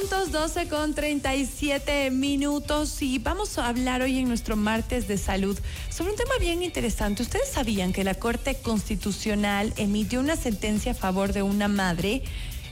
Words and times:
puntos, 0.00 0.32
12 0.32 0.68
con 0.68 0.94
37 0.94 2.10
minutos 2.10 3.02
y 3.02 3.18
vamos 3.18 3.58
a 3.58 3.68
hablar 3.68 4.00
hoy 4.00 4.18
en 4.18 4.28
nuestro 4.28 4.56
martes 4.56 5.08
de 5.08 5.18
salud 5.18 5.58
sobre 5.90 6.12
un 6.12 6.16
tema 6.16 6.32
bien 6.40 6.62
interesante. 6.62 7.22
¿Ustedes 7.22 7.48
sabían 7.48 7.92
que 7.92 8.04
la 8.04 8.14
Corte 8.14 8.54
Constitucional 8.54 9.74
emitió 9.76 10.20
una 10.20 10.36
sentencia 10.36 10.92
a 10.92 10.94
favor 10.94 11.32
de 11.32 11.42
una 11.42 11.68
madre 11.68 12.22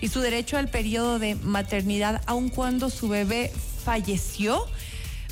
y 0.01 0.09
su 0.09 0.21
derecho 0.21 0.57
al 0.57 0.69
periodo 0.69 1.19
de 1.19 1.35
maternidad 1.35 2.23
aun 2.27 2.49
cuando 2.49 2.89
su 2.89 3.09
bebé 3.09 3.53
falleció? 3.85 4.65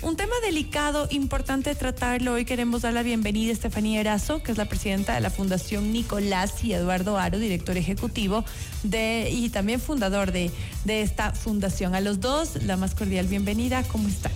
Un 0.06 0.16
tema 0.16 0.34
delicado, 0.40 1.08
importante 1.10 1.74
tratarlo. 1.74 2.34
Hoy 2.34 2.44
queremos 2.44 2.82
dar 2.82 2.92
la 2.92 3.02
bienvenida 3.02 3.50
a 3.50 3.54
Estefanía 3.54 4.00
Erazo, 4.00 4.40
que 4.40 4.52
es 4.52 4.56
la 4.56 4.66
presidenta 4.66 5.16
de 5.16 5.20
la 5.20 5.30
Fundación 5.30 5.92
Nicolás, 5.92 6.62
y 6.62 6.74
Eduardo 6.74 7.18
Aro, 7.18 7.40
director 7.40 7.76
ejecutivo 7.76 8.44
de, 8.84 9.28
y 9.32 9.50
también 9.50 9.80
fundador 9.80 10.30
de, 10.30 10.52
de 10.84 11.02
esta 11.02 11.32
fundación. 11.32 11.96
A 11.96 12.00
los 12.00 12.20
dos, 12.20 12.62
la 12.62 12.76
más 12.76 12.94
cordial 12.94 13.26
bienvenida. 13.26 13.82
¿Cómo 13.82 14.06
están? 14.06 14.30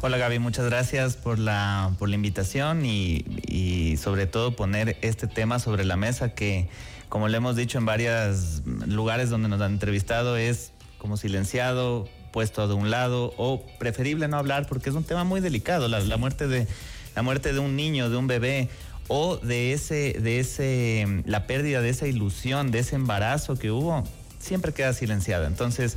Hola 0.00 0.18
Gaby, 0.18 0.40
muchas 0.40 0.64
gracias 0.64 1.14
por 1.14 1.38
la, 1.38 1.94
por 2.00 2.08
la 2.08 2.16
invitación 2.16 2.84
y, 2.84 3.24
y 3.46 3.96
sobre 3.98 4.26
todo 4.26 4.56
poner 4.56 4.96
este 5.00 5.28
tema 5.28 5.60
sobre 5.60 5.84
la 5.84 5.94
mesa 5.94 6.34
que, 6.34 6.68
como 7.08 7.28
le 7.28 7.36
hemos 7.36 7.54
dicho 7.54 7.78
en 7.78 7.86
varios 7.86 8.62
lugares 8.88 9.30
donde 9.30 9.48
nos 9.48 9.60
han 9.60 9.74
entrevistado, 9.74 10.36
es 10.36 10.72
como 10.98 11.16
silenciado, 11.16 12.08
puesto 12.34 12.66
de 12.66 12.74
un 12.74 12.90
lado 12.90 13.32
o 13.36 13.64
preferible 13.78 14.26
no 14.26 14.36
hablar 14.36 14.66
porque 14.66 14.90
es 14.90 14.96
un 14.96 15.04
tema 15.04 15.22
muy 15.22 15.40
delicado, 15.40 15.86
la, 15.86 16.00
la, 16.00 16.16
muerte 16.16 16.48
de 16.48 16.66
la 17.14 17.22
muerte 17.22 17.52
de 17.52 17.60
un 17.60 17.76
niño, 17.76 18.10
de 18.10 18.16
un 18.16 18.26
bebé 18.26 18.68
o 19.06 19.36
de 19.36 19.72
ese 19.72 20.16
de 20.20 20.40
ese 20.40 21.22
la 21.26 21.46
pérdida 21.46 21.80
de 21.80 21.90
esa 21.90 22.08
ilusión, 22.08 22.72
de 22.72 22.80
ese 22.80 22.96
embarazo 22.96 23.54
que 23.54 23.70
hubo, 23.70 24.02
siempre 24.40 24.72
queda 24.72 24.92
silenciada. 24.94 25.46
Entonces, 25.46 25.96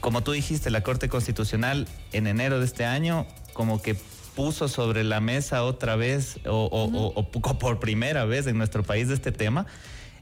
como 0.00 0.22
tú 0.22 0.32
dijiste, 0.32 0.68
la 0.68 0.82
Corte 0.82 1.08
Constitucional 1.08 1.88
en 2.12 2.26
enero 2.26 2.58
de 2.58 2.66
este 2.66 2.84
año 2.84 3.26
como 3.54 3.80
que 3.80 3.96
puso 4.36 4.68
sobre 4.68 5.04
la 5.04 5.20
mesa 5.20 5.64
otra 5.64 5.96
vez 5.96 6.38
o, 6.44 6.68
o, 6.70 6.84
uh 6.84 6.92
-huh. 6.92 7.12
o, 7.16 7.48
o 7.48 7.58
por 7.58 7.80
primera 7.80 8.26
vez 8.26 8.46
en 8.46 8.58
nuestro 8.58 8.82
país 8.82 9.08
este 9.08 9.32
tema 9.32 9.64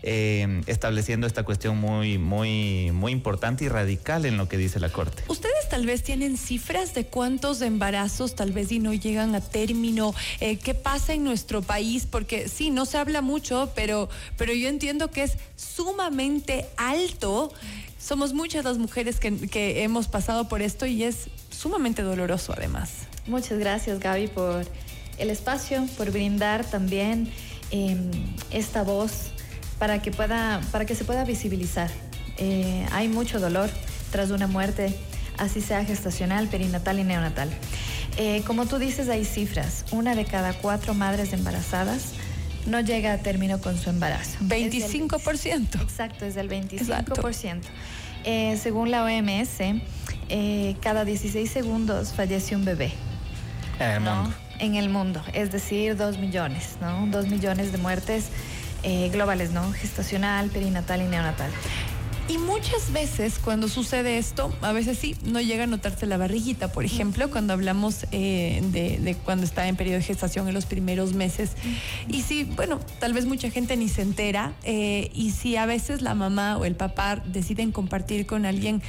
eh, 0.02 0.62
estableciendo 0.66 1.26
esta 1.26 1.42
cuestión 1.42 1.78
muy, 1.78 2.18
muy, 2.18 2.90
muy 2.92 3.12
importante 3.12 3.64
y 3.64 3.68
radical 3.68 4.26
en 4.26 4.36
lo 4.36 4.48
que 4.48 4.56
dice 4.56 4.78
la 4.78 4.90
Corte. 4.90 5.22
¿Ustedes 5.28 5.68
tal 5.68 5.86
vez 5.86 6.02
tienen 6.02 6.36
cifras 6.36 6.94
de 6.94 7.06
cuántos 7.06 7.62
embarazos 7.62 8.34
tal 8.34 8.52
vez 8.52 8.70
y 8.70 8.78
no 8.78 8.94
llegan 8.94 9.34
a 9.34 9.40
término? 9.40 10.14
Eh, 10.40 10.58
¿Qué 10.58 10.74
pasa 10.74 11.14
en 11.14 11.24
nuestro 11.24 11.62
país? 11.62 12.06
Porque 12.06 12.48
sí, 12.48 12.70
no 12.70 12.86
se 12.86 12.98
habla 12.98 13.22
mucho, 13.22 13.72
pero, 13.74 14.08
pero 14.36 14.52
yo 14.52 14.68
entiendo 14.68 15.10
que 15.10 15.24
es 15.24 15.38
sumamente 15.56 16.66
alto. 16.76 17.52
Somos 17.98 18.32
muchas 18.32 18.64
las 18.64 18.78
mujeres 18.78 19.18
que, 19.18 19.48
que 19.48 19.82
hemos 19.82 20.06
pasado 20.06 20.48
por 20.48 20.62
esto 20.62 20.86
y 20.86 21.02
es 21.02 21.28
sumamente 21.50 22.02
doloroso 22.02 22.54
además. 22.56 22.90
Muchas 23.26 23.58
gracias 23.58 23.98
Gaby 23.98 24.28
por 24.28 24.64
el 25.18 25.30
espacio, 25.30 25.86
por 25.96 26.12
brindar 26.12 26.64
también 26.64 27.30
eh, 27.70 27.96
esta 28.50 28.82
voz 28.82 29.32
para 29.78 30.00
que, 30.00 30.10
pueda, 30.10 30.60
para 30.72 30.84
que 30.84 30.94
se 30.94 31.04
pueda 31.04 31.24
visibilizar. 31.24 31.90
Eh, 32.36 32.86
hay 32.92 33.08
mucho 33.08 33.40
dolor 33.40 33.70
tras 34.10 34.30
una 34.30 34.46
muerte, 34.46 34.94
así 35.38 35.60
sea 35.60 35.84
gestacional, 35.84 36.48
perinatal 36.48 36.98
y 36.98 37.04
neonatal. 37.04 37.50
Eh, 38.16 38.42
como 38.46 38.66
tú 38.66 38.78
dices, 38.78 39.08
hay 39.08 39.24
cifras. 39.24 39.84
Una 39.92 40.14
de 40.14 40.24
cada 40.24 40.52
cuatro 40.52 40.94
madres 40.94 41.32
embarazadas 41.32 42.12
no 42.66 42.80
llega 42.80 43.12
a 43.12 43.18
término 43.18 43.60
con 43.60 43.78
su 43.78 43.90
embarazo. 43.90 44.38
25%. 44.40 45.24
Es 45.24 45.46
el, 45.46 45.80
exacto, 45.80 46.24
es 46.24 46.34
del 46.34 46.48
25%. 46.48 47.60
Eh, 48.24 48.58
según 48.60 48.90
la 48.90 49.04
OMS, 49.04 49.80
eh, 50.28 50.76
cada 50.80 51.04
16 51.04 51.50
segundos 51.50 52.12
fallece 52.12 52.56
un 52.56 52.64
bebé. 52.64 52.92
En 53.78 53.90
el 53.90 54.04
¿no? 54.04 54.14
mundo. 54.22 54.36
En 54.58 54.74
el 54.74 54.88
mundo, 54.88 55.22
es 55.34 55.52
decir, 55.52 55.96
dos 55.96 56.18
millones, 56.18 56.78
¿no? 56.80 57.06
Dos 57.06 57.28
millones 57.28 57.70
de 57.70 57.78
muertes 57.78 58.24
eh, 58.82 59.08
globales, 59.10 59.50
¿no? 59.50 59.72
Gestacional, 59.72 60.50
perinatal 60.50 61.02
y 61.02 61.06
neonatal. 61.06 61.50
Y 62.28 62.36
muchas 62.36 62.92
veces 62.92 63.38
cuando 63.42 63.68
sucede 63.68 64.18
esto, 64.18 64.54
a 64.60 64.72
veces 64.72 64.98
sí, 64.98 65.16
no 65.24 65.40
llega 65.40 65.64
a 65.64 65.66
notarse 65.66 66.04
la 66.04 66.18
barriguita, 66.18 66.70
por 66.70 66.84
ejemplo, 66.84 67.30
cuando 67.30 67.54
hablamos 67.54 68.06
eh, 68.12 68.60
de, 68.70 68.98
de, 68.98 69.14
cuando 69.14 69.46
está 69.46 69.66
en 69.66 69.76
periodo 69.76 69.96
de 69.96 70.04
gestación 70.04 70.46
en 70.46 70.52
los 70.52 70.66
primeros 70.66 71.14
meses. 71.14 71.52
Y 72.06 72.20
sí, 72.20 72.44
bueno, 72.54 72.80
tal 73.00 73.14
vez 73.14 73.24
mucha 73.24 73.48
gente 73.50 73.78
ni 73.78 73.88
se 73.88 74.02
entera. 74.02 74.52
Eh, 74.64 75.10
y 75.14 75.30
si 75.30 75.56
a 75.56 75.64
veces 75.64 76.02
la 76.02 76.14
mamá 76.14 76.58
o 76.58 76.66
el 76.66 76.76
papá 76.76 77.16
deciden 77.16 77.72
compartir 77.72 78.26
con 78.26 78.44
alguien 78.44 78.82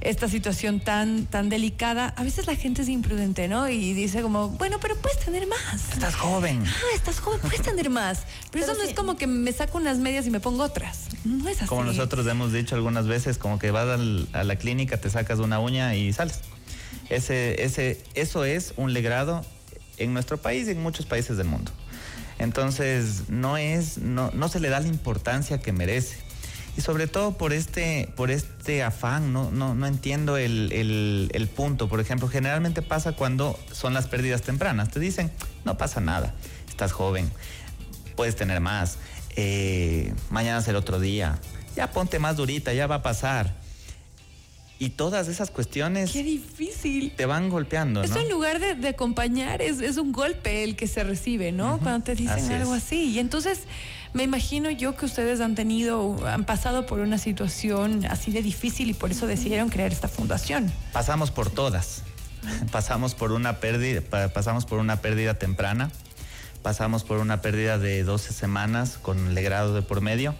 esta 0.00 0.28
situación 0.28 0.80
tan, 0.80 1.26
tan 1.26 1.48
delicada, 1.48 2.08
a 2.16 2.22
veces 2.22 2.46
la 2.46 2.56
gente 2.56 2.82
es 2.82 2.88
imprudente, 2.88 3.48
¿no? 3.48 3.68
Y 3.68 3.94
dice 3.94 4.22
como, 4.22 4.50
bueno, 4.50 4.78
pero 4.80 4.96
puedes 4.96 5.18
tener 5.20 5.46
más. 5.46 5.92
Estás 5.92 6.14
joven. 6.14 6.62
Ah, 6.66 6.94
estás 6.94 7.20
joven, 7.20 7.40
puedes 7.40 7.62
tener 7.62 7.90
más. 7.90 8.20
Pero, 8.50 8.66
pero 8.66 8.72
eso 8.72 8.74
no 8.74 8.82
es 8.82 8.94
como 8.94 9.16
que 9.16 9.26
me 9.26 9.52
saco 9.52 9.78
unas 9.78 9.98
medias 9.98 10.26
y 10.26 10.30
me 10.30 10.40
pongo 10.40 10.62
otras. 10.62 11.06
No 11.24 11.48
es 11.48 11.58
así. 11.58 11.66
Como 11.66 11.84
nosotros 11.84 12.26
hemos 12.26 12.52
dicho 12.52 12.74
algunas 12.74 13.06
veces, 13.06 13.38
como 13.38 13.58
que 13.58 13.70
vas 13.70 13.88
al, 13.88 14.28
a 14.32 14.44
la 14.44 14.56
clínica, 14.56 14.98
te 14.98 15.10
sacas 15.10 15.38
una 15.38 15.58
uña 15.60 15.94
y 15.94 16.12
sales. 16.12 16.40
Ese, 17.10 17.62
ese, 17.64 18.02
eso 18.14 18.44
es 18.44 18.74
un 18.76 18.92
legrado 18.92 19.44
en 19.98 20.12
nuestro 20.12 20.38
país 20.38 20.68
y 20.68 20.72
en 20.72 20.82
muchos 20.82 21.06
países 21.06 21.36
del 21.36 21.46
mundo. 21.46 21.70
Entonces, 22.38 23.28
no 23.28 23.56
es, 23.56 23.98
no, 23.98 24.30
no 24.32 24.48
se 24.48 24.58
le 24.58 24.68
da 24.68 24.80
la 24.80 24.88
importancia 24.88 25.58
que 25.60 25.72
merece 25.72 26.23
y 26.76 26.80
sobre 26.80 27.06
todo 27.06 27.32
por 27.32 27.52
este, 27.52 28.08
por 28.16 28.30
este 28.30 28.82
afán, 28.82 29.32
no, 29.32 29.50
no, 29.50 29.74
no 29.74 29.86
entiendo 29.86 30.36
el, 30.36 30.72
el, 30.72 31.30
el, 31.32 31.48
punto. 31.48 31.88
Por 31.88 32.00
ejemplo, 32.00 32.28
generalmente 32.28 32.82
pasa 32.82 33.12
cuando 33.12 33.58
son 33.70 33.94
las 33.94 34.08
pérdidas 34.08 34.42
tempranas. 34.42 34.90
Te 34.90 34.98
dicen, 34.98 35.30
no 35.64 35.78
pasa 35.78 36.00
nada, 36.00 36.34
estás 36.68 36.92
joven, 36.92 37.30
puedes 38.16 38.34
tener 38.34 38.60
más, 38.60 38.98
eh, 39.36 40.12
mañana 40.30 40.64
el 40.66 40.76
otro 40.76 40.98
día, 40.98 41.38
ya 41.76 41.90
ponte 41.90 42.18
más 42.18 42.36
durita, 42.36 42.72
ya 42.72 42.86
va 42.86 42.96
a 42.96 43.02
pasar. 43.02 43.54
Y 44.80 44.90
todas 44.90 45.28
esas 45.28 45.52
cuestiones. 45.52 46.10
Qué 46.10 46.24
difícil. 46.24 47.14
Te 47.14 47.26
van 47.26 47.48
golpeando. 47.48 48.02
Eso 48.02 48.16
¿no? 48.16 48.20
en 48.22 48.28
lugar 48.28 48.58
de, 48.58 48.74
de 48.74 48.88
acompañar 48.88 49.62
es, 49.62 49.80
es, 49.80 49.96
un 49.98 50.10
golpe 50.10 50.64
el 50.64 50.74
que 50.74 50.88
se 50.88 51.04
recibe, 51.04 51.52
¿no? 51.52 51.74
Uh 51.74 51.78
-huh. 51.78 51.82
Cuando 51.82 52.04
te 52.04 52.16
dicen 52.16 52.44
así 52.44 52.52
algo 52.52 52.74
es. 52.74 52.82
así. 52.82 53.12
Y 53.12 53.20
entonces 53.20 53.60
me 54.14 54.22
imagino 54.22 54.70
yo 54.70 54.96
que 54.96 55.06
ustedes 55.06 55.40
han 55.40 55.54
tenido, 55.56 56.16
han 56.26 56.44
pasado 56.44 56.86
por 56.86 57.00
una 57.00 57.18
situación 57.18 58.06
así 58.06 58.30
de 58.30 58.42
difícil 58.42 58.88
y 58.88 58.94
por 58.94 59.10
eso 59.10 59.26
decidieron 59.26 59.68
crear 59.68 59.92
esta 59.92 60.08
fundación. 60.08 60.72
Pasamos 60.92 61.30
por 61.30 61.50
todas. 61.50 62.02
Pasamos 62.70 63.14
por 63.14 63.32
una 63.32 63.58
pérdida, 63.58 64.00
pasamos 64.30 64.66
por 64.66 64.78
una 64.78 65.00
pérdida 65.00 65.34
temprana. 65.34 65.90
Pasamos 66.62 67.04
por 67.04 67.18
una 67.18 67.42
pérdida 67.42 67.76
de 67.78 68.04
12 68.04 68.32
semanas 68.32 68.98
con 69.02 69.34
legrado 69.34 69.74
de 69.74 69.82
por 69.82 70.00
medio 70.00 70.34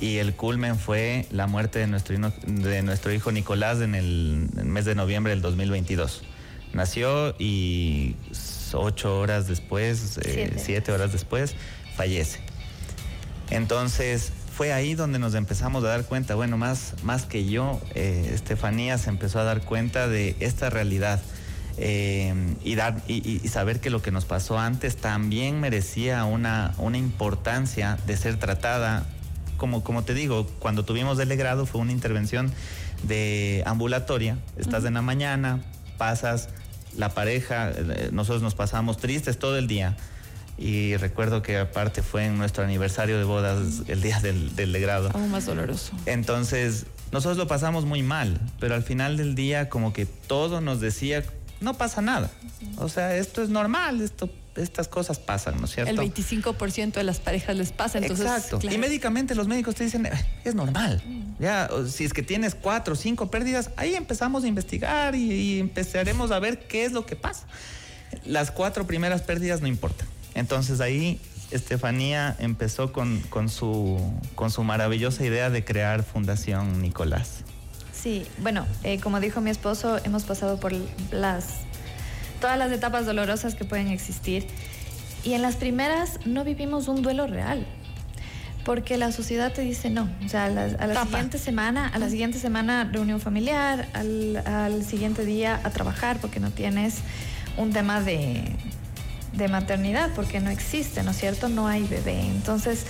y 0.00 0.16
el 0.16 0.34
culmen 0.34 0.78
fue 0.78 1.26
la 1.30 1.46
muerte 1.46 1.80
de 1.80 1.86
nuestro, 1.86 2.16
de 2.46 2.82
nuestro 2.82 3.12
hijo 3.12 3.32
Nicolás 3.32 3.80
en 3.80 3.94
el, 3.94 4.48
en 4.52 4.58
el, 4.58 4.64
mes 4.66 4.84
de 4.84 4.94
noviembre 4.94 5.32
del 5.32 5.42
2022. 5.42 6.22
Nació 6.72 7.34
y 7.38 8.16
ocho 8.72 9.18
horas 9.20 9.46
después, 9.46 10.18
eh, 10.18 10.22
siete. 10.24 10.58
siete 10.58 10.92
horas 10.92 11.12
después, 11.12 11.54
fallece. 11.96 12.53
Entonces 13.50 14.32
fue 14.56 14.72
ahí 14.72 14.94
donde 14.94 15.18
nos 15.18 15.34
empezamos 15.34 15.82
a 15.84 15.88
dar 15.88 16.04
cuenta, 16.04 16.34
bueno, 16.34 16.56
más, 16.56 16.94
más 17.02 17.26
que 17.26 17.46
yo, 17.46 17.80
eh, 17.94 18.30
Estefanía 18.32 18.98
se 18.98 19.10
empezó 19.10 19.40
a 19.40 19.44
dar 19.44 19.62
cuenta 19.62 20.08
de 20.08 20.36
esta 20.40 20.70
realidad. 20.70 21.20
Eh, 21.76 22.32
y, 22.62 22.76
dar, 22.76 23.02
y, 23.08 23.40
y, 23.44 23.48
saber 23.48 23.80
que 23.80 23.90
lo 23.90 24.00
que 24.00 24.12
nos 24.12 24.26
pasó 24.26 24.60
antes 24.60 24.96
también 24.96 25.58
merecía 25.58 26.24
una, 26.24 26.72
una 26.78 26.98
importancia 26.98 27.98
de 28.06 28.16
ser 28.16 28.38
tratada 28.38 29.04
como, 29.56 29.82
como 29.82 30.04
te 30.04 30.14
digo, 30.14 30.46
cuando 30.58 30.84
tuvimos 30.84 31.18
delegrado 31.18 31.66
fue 31.66 31.80
una 31.80 31.90
intervención 31.92 32.52
de 33.02 33.62
ambulatoria. 33.66 34.38
Estás 34.56 34.82
uh 34.82 34.84
-huh. 34.84 34.88
en 34.88 34.94
la 34.94 35.02
mañana, 35.02 35.62
pasas, 35.98 36.48
la 36.96 37.08
pareja, 37.10 37.70
eh, 37.70 38.10
nosotros 38.12 38.42
nos 38.42 38.54
pasamos 38.54 38.98
tristes 38.98 39.38
todo 39.38 39.58
el 39.58 39.66
día. 39.66 39.96
Y 40.56 40.96
recuerdo 40.96 41.42
que 41.42 41.58
aparte 41.58 42.02
fue 42.02 42.26
en 42.26 42.38
nuestro 42.38 42.64
aniversario 42.64 43.18
de 43.18 43.24
bodas 43.24 43.82
el 43.88 44.02
día 44.02 44.20
del, 44.20 44.54
del 44.54 44.72
degrado. 44.72 45.10
Aún 45.12 45.30
más 45.30 45.46
doloroso. 45.46 45.92
Entonces, 46.06 46.86
nosotros 47.12 47.36
lo 47.36 47.46
pasamos 47.46 47.84
muy 47.84 48.02
mal, 48.02 48.40
pero 48.60 48.74
al 48.74 48.82
final 48.82 49.16
del 49.16 49.34
día 49.34 49.68
como 49.68 49.92
que 49.92 50.06
todo 50.06 50.60
nos 50.60 50.80
decía, 50.80 51.24
no 51.60 51.74
pasa 51.74 52.02
nada. 52.02 52.30
O 52.78 52.88
sea, 52.88 53.16
esto 53.16 53.42
es 53.42 53.48
normal, 53.48 54.00
esto 54.00 54.30
estas 54.56 54.88
cosas 54.88 55.18
pasan, 55.18 55.58
¿no 55.58 55.64
es 55.64 55.72
cierto? 55.72 55.90
El 55.90 56.12
25% 56.12 56.92
de 56.92 57.04
las 57.04 57.18
parejas 57.18 57.56
les 57.56 57.72
pasa, 57.72 57.98
entonces. 57.98 58.26
Exacto. 58.26 58.58
Claro. 58.58 58.74
Y 58.74 58.78
médicamente 58.78 59.34
los 59.34 59.48
médicos 59.48 59.74
te 59.74 59.84
dicen, 59.84 60.08
es 60.44 60.54
normal. 60.54 61.02
Mm. 61.04 61.42
Ya, 61.42 61.68
si 61.88 62.04
es 62.04 62.12
que 62.12 62.22
tienes 62.22 62.54
cuatro 62.54 62.94
o 62.94 62.96
cinco 62.96 63.30
pérdidas, 63.30 63.70
ahí 63.76 63.94
empezamos 63.94 64.44
a 64.44 64.48
investigar 64.48 65.14
y, 65.14 65.32
y, 65.32 65.58
empezaremos 65.58 66.30
a 66.30 66.38
ver 66.38 66.66
qué 66.66 66.84
es 66.84 66.92
lo 66.92 67.04
que 67.06 67.16
pasa. 67.16 67.46
Las 68.24 68.50
cuatro 68.50 68.86
primeras 68.86 69.22
pérdidas 69.22 69.60
no 69.60 69.66
importan. 69.66 70.06
Entonces 70.34 70.80
ahí 70.80 71.20
Estefanía 71.50 72.34
empezó 72.38 72.92
con, 72.92 73.20
con, 73.30 73.48
su, 73.48 73.98
con 74.34 74.50
su 74.50 74.64
maravillosa 74.64 75.24
idea 75.24 75.50
de 75.50 75.64
crear 75.64 76.02
Fundación 76.02 76.82
Nicolás. 76.82 77.44
Sí, 77.92 78.26
bueno, 78.38 78.66
eh, 78.82 78.98
como 79.00 79.20
dijo 79.20 79.40
mi 79.40 79.50
esposo, 79.50 79.98
hemos 80.04 80.24
pasado 80.24 80.58
por 80.58 80.72
las 81.10 81.46
todas 82.40 82.58
las 82.58 82.70
etapas 82.72 83.06
dolorosas 83.06 83.54
que 83.54 83.64
pueden 83.64 83.88
existir 83.88 84.46
y 85.22 85.32
en 85.32 85.40
las 85.40 85.56
primeras 85.56 86.18
no 86.26 86.44
vivimos 86.44 86.88
un 86.88 87.00
duelo 87.00 87.26
real 87.26 87.66
porque 88.64 88.98
la 88.98 89.12
sociedad 89.12 89.52
te 89.52 89.62
dice 89.62 89.90
no. 89.90 90.08
O 90.24 90.28
sea, 90.28 90.44
a 90.46 90.50
la, 90.50 91.04
siguiente 91.04 91.38
semana, 91.38 91.88
a 91.88 91.98
la 91.98 92.08
siguiente 92.08 92.38
semana 92.38 92.88
reunión 92.90 93.20
familiar, 93.20 93.88
al, 93.92 94.36
al, 94.46 94.84
siguiente 94.84 95.24
día 95.24 95.60
a 95.64 95.70
trabajar 95.70 96.18
porque 96.20 96.40
no 96.40 96.50
tienes 96.50 96.96
un 97.56 97.72
tema 97.72 98.00
de, 98.00 98.42
de 99.36 99.48
maternidad, 99.48 100.10
porque 100.14 100.40
no 100.40 100.50
existe, 100.50 101.02
¿no 101.02 101.10
es 101.10 101.18
cierto? 101.18 101.48
No 101.48 101.66
hay 101.66 101.84
bebé. 101.84 102.20
Entonces, 102.20 102.86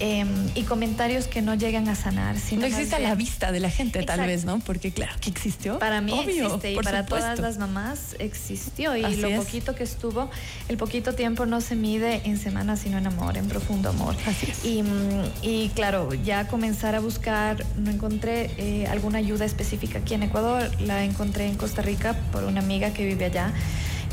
Em, 0.00 0.48
y 0.54 0.62
comentarios 0.62 1.26
que 1.26 1.42
no 1.42 1.54
llegan 1.56 1.88
a 1.88 1.96
sanar. 1.96 2.38
Sino 2.38 2.60
no 2.60 2.66
existe 2.68 2.94
a 2.94 3.00
la 3.00 3.16
vista 3.16 3.50
de 3.50 3.58
la 3.58 3.68
gente, 3.68 4.04
tal 4.04 4.20
vez, 4.20 4.44
¿no? 4.44 4.60
Porque 4.60 4.92
claro, 4.92 5.12
que 5.20 5.28
existió. 5.28 5.80
Para 5.80 6.00
mí 6.00 6.16
existe 6.20 6.72
y 6.72 6.76
para 6.76 7.04
todas 7.04 7.40
las 7.40 7.58
mamás 7.58 8.14
existió. 8.20 8.96
Y 8.96 9.16
lo 9.16 9.30
poquito 9.36 9.74
que 9.74 9.82
estuvo, 9.82 10.30
el 10.68 10.76
poquito 10.76 11.14
tiempo 11.14 11.46
no 11.46 11.60
se 11.60 11.74
mide 11.74 12.22
en 12.24 12.38
semanas, 12.38 12.80
sino 12.80 12.98
en 12.98 13.08
amor, 13.08 13.36
en 13.36 13.48
profundo 13.48 13.88
amor. 13.88 14.14
Así 14.26 14.46
es. 14.50 14.64
Y, 14.64 14.84
y 15.42 15.70
claro, 15.70 16.14
ya 16.14 16.46
comenzar 16.46 16.94
a 16.94 17.00
buscar, 17.00 17.64
no 17.76 17.90
encontré 17.90 18.52
eh, 18.56 18.86
alguna 18.86 19.18
ayuda 19.18 19.44
específica 19.44 19.98
aquí 19.98 20.14
en 20.14 20.22
Ecuador, 20.22 20.70
la 20.80 21.02
encontré 21.04 21.48
en 21.48 21.56
Costa 21.56 21.82
Rica 21.82 22.14
por 22.30 22.44
una 22.44 22.60
amiga 22.60 22.92
que 22.92 23.04
vive 23.04 23.24
allá. 23.24 23.52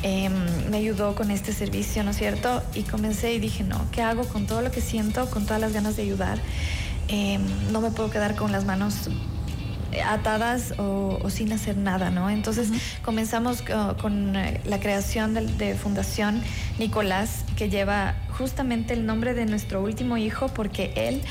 Em, 0.08 0.70
me 0.70 0.78
ayudó 0.78 1.16
con 1.16 1.32
este 1.32 1.52
servicio, 1.52 2.04
¿no 2.04 2.12
es 2.12 2.18
cierto? 2.18 2.62
Y 2.76 2.84
comencé 2.84 3.34
y 3.34 3.40
dije, 3.40 3.64
no, 3.64 3.90
¿qué 3.92 4.04
hago 4.04 4.24
con 4.26 4.46
todo 4.46 4.62
lo 4.62 4.70
que 4.70 4.80
siento, 4.80 5.28
con 5.32 5.48
todas 5.48 5.60
las 5.60 5.74
ganas 5.74 5.96
de 5.96 6.04
ayudar? 6.04 6.38
Em, 7.08 7.42
no 7.72 7.82
me 7.82 7.90
puedo 7.90 8.12
quedar 8.12 8.36
con 8.36 8.52
las 8.52 8.66
manos 8.66 9.10
atadas 10.06 10.76
o, 10.78 11.28
sin 11.32 11.52
hacer 11.54 11.78
nada, 11.78 12.12
¿no? 12.12 12.30
Entonces 12.30 12.70
comenzamos 13.04 13.64
con 14.00 14.36
eh, 14.36 14.62
la 14.66 14.80
creación 14.80 15.34
de, 15.34 15.74
Fundación 15.74 16.40
Nicolás, 16.78 17.44
que 17.56 17.70
lleva 17.70 18.14
justamente 18.38 18.94
el 18.94 19.08
nombre 19.08 19.34
de 19.34 19.48
nuestro 19.48 19.82
último 19.82 20.18
hijo, 20.18 20.50
porque 20.50 20.94
él 20.96 21.24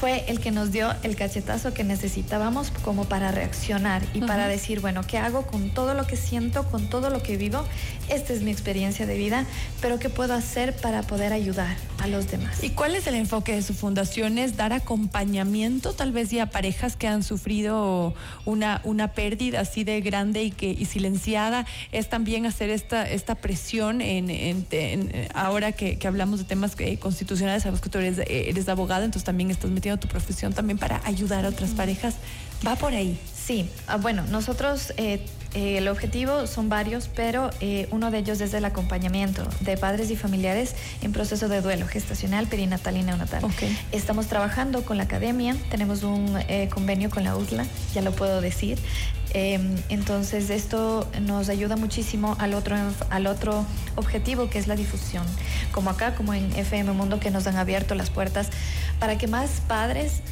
fue 0.00 0.24
el 0.28 0.40
que 0.40 0.50
nos 0.50 0.72
dio 0.72 0.94
el 1.02 1.14
cachetazo 1.14 1.74
que 1.74 1.84
necesitábamos 1.84 2.70
como 2.82 3.04
para 3.04 3.32
reaccionar 3.32 4.02
y 4.14 4.22
para 4.22 4.48
decir, 4.48 4.80
bueno, 4.80 5.02
¿qué 5.06 5.18
hago 5.18 5.42
con 5.42 5.68
todo 5.74 5.92
lo 5.92 6.06
que 6.06 6.16
siento, 6.16 6.64
con 6.70 6.88
todo 6.88 7.10
lo 7.10 7.22
que 7.22 7.36
vivo? 7.36 7.62
Esta 8.08 8.32
es 8.32 8.40
mi 8.40 8.50
experiencia 8.50 9.04
de 9.04 9.18
vida, 9.18 9.44
pero 9.82 9.98
¿qué 9.98 10.08
puedo 10.08 10.32
hacer 10.32 10.74
para 10.74 11.02
poder 11.02 11.34
ayudar 11.34 11.76
a 11.98 12.06
los 12.06 12.30
demás? 12.30 12.64
¿Y 12.64 12.70
cuál 12.70 12.94
es 12.94 13.06
el 13.06 13.14
enfoque 13.14 13.54
de 13.54 13.60
su 13.60 13.74
fundación? 13.74 14.38
¿Es 14.38 14.56
dar 14.56 14.72
acompañamiento 14.72 15.92
tal 15.92 16.12
vez 16.12 16.30
ya 16.30 16.44
a 16.44 16.46
parejas 16.46 16.96
que 16.96 17.06
han 17.06 17.22
sufrido 17.22 18.14
una, 18.46 18.80
una 18.84 19.08
pérdida 19.08 19.60
así 19.60 19.84
de 19.84 20.00
grande 20.00 20.42
y, 20.44 20.50
que, 20.50 20.70
y 20.70 20.86
silenciada? 20.86 21.66
¿Es 21.92 22.08
también 22.08 22.46
hacer 22.46 22.70
esta, 22.70 23.06
esta 23.06 23.34
presión 23.34 24.00
en, 24.00 24.66
ahora 25.34 25.72
que, 25.72 25.98
hablamos 26.06 26.38
de 26.38 26.46
temas 26.46 26.74
eh, 26.78 26.96
constitucionales? 26.96 27.64
Sabemos 27.64 27.82
que 27.82 27.90
tú 27.90 27.98
eres, 27.98 28.18
eh, 28.18 28.46
eres 28.48 28.66
abogada, 28.70 29.04
entonces 29.04 29.24
también 29.24 29.50
estás 29.50 29.70
metiendo 29.70 29.89
tu 29.98 30.08
profesión 30.08 30.52
también 30.52 30.78
para 30.78 31.00
ayudar 31.04 31.44
a 31.44 31.48
otras 31.48 31.70
parejas. 31.70 32.16
¿Va 32.66 32.76
por 32.76 32.92
ahí? 32.92 33.18
Sí, 33.50 33.68
ah, 33.88 33.96
bueno, 33.96 34.22
nosotros 34.30 34.92
eh, 34.96 35.26
eh, 35.54 35.78
el 35.78 35.88
objetivo 35.88 36.46
son 36.46 36.68
varios, 36.68 37.10
pero 37.12 37.50
eh, 37.58 37.88
uno 37.90 38.12
de 38.12 38.18
ellos 38.18 38.40
es 38.40 38.54
el 38.54 38.64
acompañamiento 38.64 39.42
de 39.58 39.76
padres 39.76 40.08
y 40.12 40.14
familiares 40.14 40.76
en 41.02 41.10
proceso 41.10 41.48
de 41.48 41.60
duelo 41.60 41.88
gestacional, 41.88 42.46
perinatal 42.46 42.96
y 42.96 43.02
neonatal. 43.02 43.42
Estamos 43.90 44.28
trabajando 44.28 44.84
con 44.84 44.98
la 44.98 45.02
academia, 45.02 45.56
tenemos 45.68 46.04
un 46.04 46.38
convenio 46.72 47.10
con 47.10 47.24
la 47.24 47.34
USLA, 47.36 47.66
ya 47.92 48.02
lo 48.02 48.12
puedo 48.12 48.40
decir. 48.40 48.78
Em, 49.32 49.74
entonces 49.88 50.48
esto 50.50 51.10
nos 51.20 51.48
ayuda 51.48 51.74
muchísimo 51.74 52.36
al 52.38 52.54
otro, 52.54 52.76
al 53.10 53.26
otro 53.26 53.66
objetivo 53.96 54.48
que 54.48 54.60
es 54.60 54.68
la 54.68 54.76
difusión, 54.76 55.24
como 55.72 55.90
acá, 55.90 56.14
como 56.14 56.34
en 56.34 56.52
FM 56.52 56.92
Mundo, 56.92 57.18
que 57.18 57.32
nos 57.32 57.48
han 57.48 57.56
abierto 57.56 57.96
las 57.96 58.10
puertas 58.10 58.48
para 59.00 59.18
que 59.18 59.26
más 59.26 59.60
padres 59.66 60.22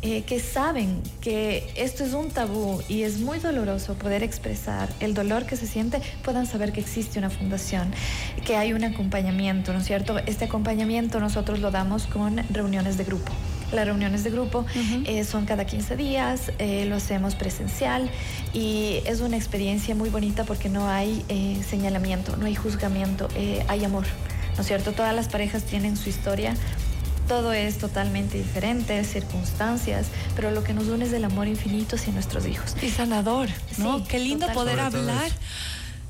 eh, 0.00 0.22
que 0.22 0.38
saben 0.38 1.02
que 1.20 1.68
esto 1.74 2.04
es 2.04 2.12
un 2.12 2.30
tabú 2.30 2.80
y 2.88 3.02
es 3.02 3.18
muy 3.18 3.40
doloroso 3.40 3.94
poder 3.94 4.22
expresar 4.22 4.88
el 5.00 5.12
dolor 5.12 5.44
que 5.44 5.56
se 5.56 5.66
siente, 5.66 6.00
puedan 6.22 6.46
saber 6.46 6.72
que 6.72 6.78
existe 6.78 7.18
una 7.18 7.30
fundación, 7.30 7.90
que 8.46 8.56
hay 8.56 8.72
un 8.72 8.84
acompañamiento, 8.84 9.72
¿no 9.72 9.80
es 9.80 9.86
cierto? 9.86 10.18
Este 10.18 10.44
acompañamiento 10.44 11.18
nosotros 11.18 11.58
lo 11.58 11.72
damos 11.72 12.06
con 12.06 12.36
reuniones 12.50 12.96
de 12.96 13.04
grupo. 13.04 13.32
Las 13.72 13.86
reuniones 13.86 14.22
de 14.22 14.30
grupo 14.30 14.64
eh, 15.04 15.24
son 15.24 15.46
cada 15.46 15.66
15 15.66 15.96
días, 15.96 16.52
eh, 16.60 16.86
lo 16.86 16.94
hacemos 16.94 17.34
presencial 17.34 18.08
y 18.54 19.00
es 19.04 19.20
una 19.20 19.36
experiencia 19.36 19.96
muy 19.96 20.10
bonita 20.10 20.44
porque 20.44 20.68
no 20.68 20.88
hay 20.88 21.24
señalamiento, 21.68 22.36
no 22.36 22.46
hay 22.46 22.54
juzgamiento, 22.54 23.28
hay 23.66 23.84
amor, 23.84 24.06
¿no 24.54 24.60
es 24.60 24.66
cierto? 24.66 24.92
Todas 24.92 25.14
las 25.14 25.28
parejas 25.28 25.64
tienen 25.64 25.96
su 25.96 26.08
historia, 26.08 26.54
todo 27.28 27.52
es 27.52 27.76
totalmente 27.78 28.38
diferente, 28.38 29.04
circunstancias, 29.04 30.06
pero 30.34 30.50
lo 30.50 30.64
que 30.64 30.72
nos 30.72 30.88
une 30.88 31.04
es 31.04 31.12
el 31.12 31.24
amor 31.24 31.46
infinito 31.46 31.96
hacia 31.96 32.12
nuestros 32.12 32.46
hijos. 32.46 32.74
Y 32.82 32.88
sanador, 32.88 33.48
¿no? 33.76 34.02
Qué 34.04 34.18
lindo 34.18 34.46
poder 34.52 34.80
hablar 34.80 35.30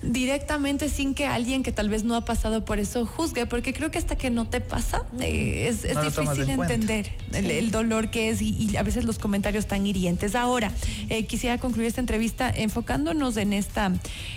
directamente 0.00 0.88
sin 0.88 1.12
que 1.12 1.26
alguien 1.26 1.64
que 1.64 1.72
tal 1.72 1.88
vez 1.88 2.04
no 2.04 2.14
ha 2.14 2.24
pasado 2.24 2.64
por 2.64 2.78
eso 2.78 3.04
juzgue, 3.04 3.46
porque 3.46 3.74
creo 3.74 3.90
que 3.90 3.98
hasta 3.98 4.16
que 4.16 4.30
no 4.30 4.46
te 4.46 4.60
pasa 4.60 5.04
eh, 5.18 5.66
es, 5.68 5.82
difícil 5.82 6.48
entender 6.48 7.10
el, 7.32 7.72
dolor 7.72 8.08
que 8.08 8.30
es 8.30 8.40
y, 8.40 8.76
a 8.76 8.84
veces 8.84 9.04
los 9.04 9.18
comentarios 9.18 9.66
tan 9.66 9.86
hirientes. 9.86 10.36
Ahora, 10.36 10.70
eh, 11.08 11.24
quisiera 11.26 11.58
concluir 11.58 11.88
esta 11.88 12.00
entrevista 12.00 12.48
enfocándonos 12.48 13.36
en 13.36 13.52
esta, 13.52 13.92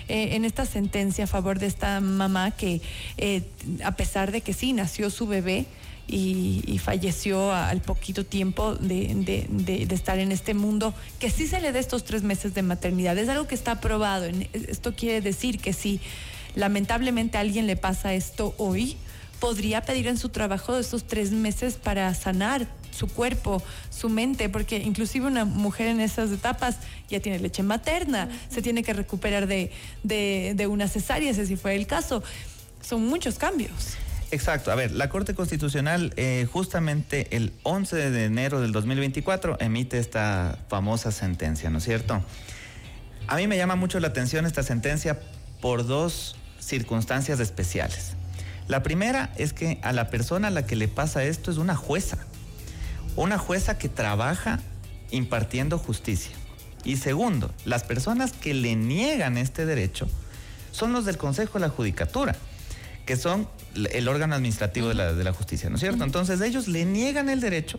eh, 0.08 0.30
en 0.34 0.44
esta 0.44 0.66
sentencia 0.66 1.24
a 1.24 1.28
favor 1.28 1.60
de 1.60 1.66
esta 1.66 2.00
mamá 2.00 2.50
que 2.50 2.80
a 3.84 3.92
pesar 3.92 4.32
de 4.32 4.40
que 4.40 4.52
sí 4.52 4.72
nació 4.72 5.10
su 5.10 5.28
bebé, 5.28 5.66
y, 6.08 6.78
falleció 6.78 7.52
al 7.52 7.80
poquito 7.80 8.24
tiempo 8.24 8.74
de, 8.74 9.86
estar 9.90 10.18
en 10.18 10.32
este 10.32 10.54
mundo, 10.54 10.94
que 11.18 11.30
sí 11.30 11.46
se 11.46 11.60
le 11.60 11.72
dé 11.72 11.78
estos 11.78 12.04
tres 12.04 12.22
meses 12.22 12.54
de 12.54 12.62
maternidad. 12.62 13.16
Es 13.18 13.28
algo 13.28 13.46
que 13.46 13.54
está 13.54 13.72
aprobado. 13.72 14.26
Esto 14.52 14.94
quiere 14.94 15.20
decir 15.20 15.58
que 15.58 15.72
si 15.72 16.00
lamentablemente 16.54 17.38
a 17.38 17.40
alguien 17.40 17.66
le 17.66 17.76
pasa 17.76 18.14
esto 18.14 18.54
hoy, 18.58 18.96
podría 19.40 19.82
pedir 19.82 20.06
en 20.06 20.18
su 20.18 20.28
trabajo 20.28 20.78
estos 20.78 21.04
tres 21.04 21.32
meses 21.32 21.74
para 21.74 22.14
sanar 22.14 22.66
su 22.90 23.08
cuerpo, 23.08 23.62
su 23.90 24.10
mente, 24.10 24.48
porque 24.48 24.76
inclusive 24.76 25.26
una 25.26 25.44
mujer 25.44 25.88
en 25.88 26.00
esas 26.00 26.30
etapas 26.30 26.76
ya 27.08 27.20
tiene 27.20 27.38
leche 27.38 27.62
materna, 27.62 28.28
se 28.50 28.60
tiene 28.60 28.82
que 28.82 28.92
recuperar 28.92 29.46
de, 29.46 29.72
de 30.02 30.66
una 30.66 30.88
cesárea, 30.88 31.32
si 31.32 31.56
fue 31.56 31.74
el 31.74 31.86
caso. 31.86 32.22
Son 32.82 33.06
muchos 33.06 33.38
cambios. 33.38 33.96
Exacto. 34.32 34.72
A 34.72 34.74
ver, 34.74 34.92
la 34.92 35.10
Corte 35.10 35.34
Constitucional 35.34 36.14
eh, 36.16 36.48
justamente 36.50 37.36
el 37.36 37.52
11 37.64 38.10
de 38.10 38.24
enero 38.24 38.62
del 38.62 38.72
2024 38.72 39.58
emite 39.60 39.98
esta 39.98 40.58
famosa 40.68 41.12
sentencia, 41.12 41.68
¿no 41.68 41.78
es 41.78 41.84
cierto? 41.84 42.24
A 43.26 43.36
mí 43.36 43.46
me 43.46 43.58
llama 43.58 43.76
mucho 43.76 44.00
la 44.00 44.08
atención 44.08 44.46
esta 44.46 44.62
sentencia 44.62 45.20
por 45.60 45.86
dos 45.86 46.36
circunstancias 46.60 47.40
especiales. 47.40 48.14
La 48.68 48.82
primera 48.82 49.34
es 49.36 49.52
que 49.52 49.78
a 49.82 49.92
la 49.92 50.08
persona 50.08 50.48
a 50.48 50.50
la 50.50 50.64
que 50.64 50.76
le 50.76 50.88
pasa 50.88 51.22
esto 51.24 51.50
es 51.50 51.58
una 51.58 51.76
jueza, 51.76 52.16
una 53.16 53.36
jueza 53.36 53.76
que 53.76 53.90
trabaja 53.90 54.60
impartiendo 55.10 55.78
justicia. 55.78 56.34
Y 56.84 56.96
segundo, 56.96 57.52
las 57.66 57.82
personas 57.82 58.32
que 58.32 58.54
le 58.54 58.76
niegan 58.76 59.36
este 59.36 59.66
derecho 59.66 60.08
son 60.70 60.94
los 60.94 61.04
del 61.04 61.18
Consejo 61.18 61.58
de 61.58 61.66
la 61.66 61.68
Judicatura 61.68 62.34
que 63.04 63.16
son 63.16 63.48
el 63.74 64.08
órgano 64.08 64.34
administrativo 64.34 64.88
de 64.88 65.24
la, 65.24 65.32
justicia, 65.32 65.68
¿no 65.70 65.76
es 65.76 65.80
cierto? 65.80 66.04
Entonces 66.04 66.40
ellos 66.40 66.68
le 66.68 66.84
niegan 66.84 67.28
el 67.28 67.40
derecho 67.40 67.78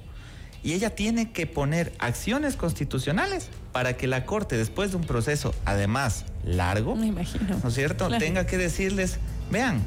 y 0.64 0.74
ella 0.74 0.92
tiene 0.96 1.32
que 1.32 1.46
poner 1.46 1.94
acciones 2.00 2.56
constitucionales 2.56 3.50
para 3.72 3.98
que 3.98 4.08
la 4.08 4.26
Corte, 4.26 4.58
después 4.58 4.92
de 4.92 4.98
un 4.98 5.04
proceso, 5.04 5.54
además 5.66 6.26
largo, 6.46 6.96
Me 6.96 7.08
imagino. 7.08 7.60
¿no 7.62 7.70
es 7.70 7.76
cierto?, 7.76 8.08
tenga 8.18 8.46
que 8.46 8.58
decirles, 8.58 9.18
vean, 9.52 9.82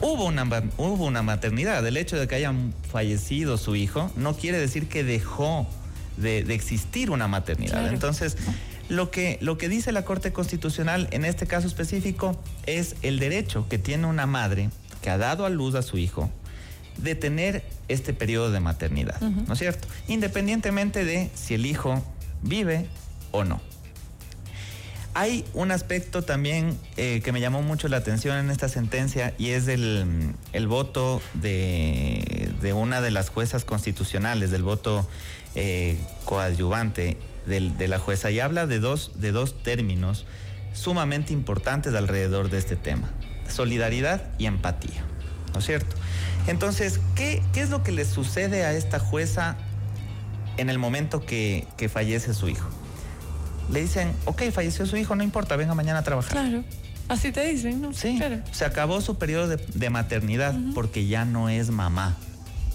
hubo 0.00 0.26
una, 0.26 0.44
hubo 0.76 1.04
una 1.04 1.22
maternidad, 1.22 1.86
el 1.86 1.96
hecho 1.96 2.18
de 2.18 2.28
que 2.28 2.36
haya 2.36 2.52
fallecido 2.90 3.58
su 3.58 3.76
hijo 3.76 4.10
no 4.16 4.34
quiere 4.36 4.58
decir 4.58 4.88
que 4.88 5.04
dejó 5.04 5.66
de, 6.16 6.38
existir 6.54 7.10
una 7.10 7.28
maternidad. 7.28 7.88
Entonces, 7.88 8.36
lo 8.88 9.10
que, 9.10 9.38
lo 9.40 9.58
que 9.58 9.68
dice 9.68 9.92
la 9.92 10.04
Corte 10.04 10.32
Constitucional 10.32 11.08
en 11.10 11.24
este 11.24 11.46
caso 11.46 11.66
específico 11.66 12.40
es 12.66 12.96
el 13.02 13.18
derecho 13.18 13.68
que 13.68 13.78
tiene 13.78 14.06
una 14.06 14.26
madre 14.26 14.70
que 15.02 15.10
ha 15.10 15.18
dado 15.18 15.44
a 15.44 15.50
luz 15.50 15.74
a 15.74 15.82
su 15.82 15.98
hijo 15.98 16.30
de 16.98 17.14
tener 17.14 17.64
este 17.88 18.14
periodo 18.14 18.50
de 18.50 18.60
maternidad, 18.60 19.20
¿no 19.20 19.52
es 19.52 19.58
cierto? 19.58 19.86
Independientemente 20.08 21.04
de 21.04 21.30
si 21.34 21.54
el 21.54 21.66
hijo 21.66 22.02
vive 22.42 22.86
o 23.32 23.44
no. 23.44 23.60
Hay 25.12 25.44
un 25.54 25.70
aspecto 25.70 26.22
también 26.22 26.78
eh, 26.96 27.22
que 27.24 27.32
me 27.32 27.40
llamó 27.40 27.62
mucho 27.62 27.88
la 27.88 27.96
atención 27.96 28.36
en 28.36 28.50
esta 28.50 28.68
sentencia 28.68 29.32
y 29.38 29.50
es 29.50 29.66
el, 29.66 30.34
voto 30.68 31.22
de, 31.32 32.72
una 32.74 33.00
de 33.00 33.10
las 33.10 33.30
juezas 33.30 33.64
constitucionales, 33.64 34.50
del 34.50 34.62
voto 34.62 35.08
eh, 35.54 35.98
coadyuvante 36.26 37.16
de 37.46 37.88
la 37.88 37.98
jueza 37.98 38.30
y 38.30 38.40
habla 38.40 38.66
de 38.66 38.80
dos, 38.80 39.12
de 39.16 39.32
dos 39.32 39.62
términos 39.62 40.26
sumamente 40.72 41.32
importantes 41.32 41.94
alrededor 41.94 42.50
de 42.50 42.58
este 42.58 42.76
tema, 42.76 43.10
solidaridad 43.48 44.22
y 44.38 44.46
empatía, 44.46 45.04
¿no 45.52 45.60
es 45.60 45.66
cierto? 45.66 45.96
Entonces, 46.46 47.00
¿qué, 47.14 47.42
qué 47.52 47.62
es 47.62 47.70
lo 47.70 47.82
que 47.82 47.92
le 47.92 48.04
sucede 48.04 48.64
a 48.64 48.72
esta 48.72 48.98
jueza 48.98 49.56
en 50.56 50.70
el 50.70 50.78
momento 50.78 51.24
que, 51.24 51.66
que 51.76 51.88
fallece 51.88 52.34
su 52.34 52.48
hijo? 52.48 52.68
Le 53.70 53.80
dicen, 53.80 54.12
ok, 54.26 54.42
falleció 54.52 54.86
su 54.86 54.96
hijo, 54.96 55.16
no 55.16 55.24
importa, 55.24 55.56
venga 55.56 55.74
mañana 55.74 56.00
a 56.00 56.02
trabajar. 56.02 56.32
Claro. 56.32 56.62
Así 57.08 57.30
te 57.30 57.46
dicen, 57.46 57.80
¿no? 57.80 57.92
Sí, 57.92 58.18
se 58.50 58.64
acabó 58.64 59.00
su 59.00 59.16
periodo 59.16 59.56
de, 59.56 59.90
maternidad 59.90 60.54
porque 60.74 61.06
ya 61.06 61.24
no 61.24 61.48
es 61.48 61.70
mamá. 61.70 62.16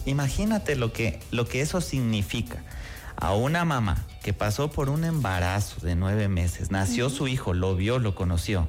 Imagínate 0.06 0.76
lo 0.76 0.94
que, 0.94 1.20
lo 1.32 1.48
que 1.48 1.62
eso 1.62 1.82
significa. 1.82 2.64
A 3.16 3.34
una 3.34 3.66
mamá 3.66 4.06
que 4.24 4.34
pasó 4.34 4.72
por 4.72 4.90
un 4.90 5.04
embarazo 5.04 5.86
de 5.86 5.96
nueve 5.96 6.28
meses, 6.28 6.72
nació 6.72 7.10
su 7.10 7.28
hijo, 7.28 7.54
lo 7.54 7.76
vio, 7.76 8.00
lo 8.00 8.16
conoció, 8.16 8.68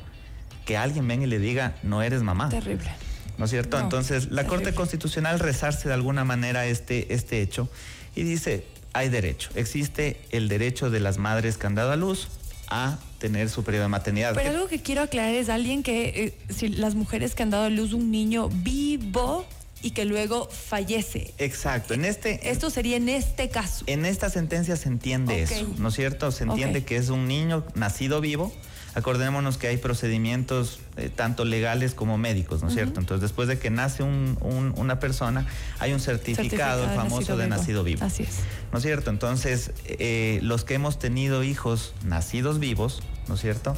que 0.64 0.76
alguien 0.76 1.06
venga 1.08 1.24
y 1.24 1.28
le 1.28 1.38
diga, 1.38 1.76
no 1.82 2.02
eres 2.02 2.22
mamá. 2.22 2.48
Terrible. 2.48 2.90
¿No 3.38 3.46
es 3.46 3.50
cierto? 3.50 3.78
Entonces, 3.78 4.30
la 4.30 4.46
Corte 4.46 4.74
Constitucional 4.74 5.38
rezarse 5.38 5.88
de 5.88 5.94
alguna 5.94 6.24
manera 6.24 6.66
este, 6.66 7.14
este 7.14 7.40
hecho 7.40 7.68
y 8.14 8.22
dice, 8.24 8.66
hay 8.92 9.08
derecho, 9.08 9.50
existe 9.54 10.20
el 10.30 10.48
derecho 10.48 10.90
de 10.90 11.00
las 11.00 11.18
madres 11.18 11.56
que 11.56 11.66
han 11.66 11.74
dado 11.74 11.92
a 11.92 11.96
luz 11.96 12.28
a 12.68 12.98
tener 13.18 13.48
su 13.48 13.64
periodo 13.64 13.84
de 13.84 13.88
maternidad. 13.88 14.34
Pero 14.34 14.50
algo 14.50 14.68
que 14.68 14.80
quiero 14.80 15.02
aclarar 15.02 15.34
es 15.34 15.48
alguien 15.48 15.82
que, 15.82 16.08
eh, 16.08 16.38
si 16.52 16.68
las 16.68 16.94
mujeres 16.94 17.34
que 17.34 17.42
han 17.42 17.50
dado 17.50 17.64
a 17.64 17.70
luz 17.70 17.92
un 17.92 18.10
niño 18.10 18.48
vivo 18.48 19.46
y 19.82 19.90
que 19.90 20.04
luego 20.04 20.48
fallece. 20.48 21.34
Exacto, 21.38 21.94
en 21.94 22.04
este... 22.04 22.50
Esto 22.50 22.70
sería 22.70 22.96
en 22.96 23.08
este 23.08 23.48
caso. 23.50 23.84
En 23.86 24.04
esta 24.04 24.30
sentencia 24.30 24.76
se 24.76 24.88
entiende 24.88 25.42
eso, 25.42 25.66
¿no 25.78 25.88
es 25.88 25.94
cierto? 25.94 26.30
Se 26.30 26.44
entiende 26.44 26.84
que 26.84 26.96
es 26.96 27.08
un 27.08 27.26
niño 27.26 27.64
nacido 27.74 28.20
vivo 28.20 28.52
Acordémonos 28.94 29.56
que 29.56 29.68
hay 29.68 29.78
procedimientos 29.78 30.78
eh, 30.98 31.08
tanto 31.08 31.46
legales 31.46 31.94
como 31.94 32.18
médicos, 32.18 32.60
¿no 32.60 32.68
es 32.68 32.74
cierto? 32.74 33.00
Entonces, 33.00 33.22
después 33.22 33.48
de 33.48 33.58
que 33.58 33.70
nace 33.70 34.02
una 34.02 35.00
persona, 35.00 35.46
hay 35.78 35.94
un 35.94 36.00
certificado, 36.00 36.86
famoso 36.94 37.38
de 37.38 37.48
nacido 37.48 37.84
vivo. 37.84 38.04
Así 38.04 38.24
es. 38.24 38.40
¿No 38.70 38.78
es 38.78 38.84
cierto? 38.84 39.08
Entonces, 39.08 39.72
eh, 39.86 40.40
los 40.42 40.64
que 40.64 40.74
hemos 40.74 40.98
tenido 40.98 41.42
hijos 41.42 41.94
nacidos 42.04 42.58
vivos, 42.58 43.02
¿no 43.28 43.36
es 43.36 43.40
cierto? 43.40 43.74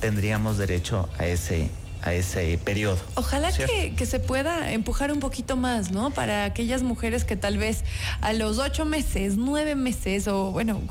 Tendríamos 0.00 0.56
derecho 0.56 1.10
a 1.18 1.26
ese 1.26 1.68
a 2.02 2.12
ese 2.14 2.58
periodo. 2.58 2.98
Ojalá 3.14 3.50
que, 3.52 3.94
que, 3.96 4.06
se 4.06 4.20
pueda 4.20 4.72
empujar 4.72 5.12
un 5.12 5.20
poquito 5.20 5.56
más, 5.56 5.90
¿no? 5.90 6.10
Para 6.10 6.44
aquellas 6.44 6.82
mujeres 6.82 7.24
que 7.24 7.36
tal 7.36 7.56
vez 7.56 7.84
a 8.20 8.32
los 8.32 8.58
ocho 8.58 8.84
meses, 8.84 9.36
nueve 9.36 9.74
meses, 9.74 10.28
o 10.28 10.50
bueno, 10.50 10.82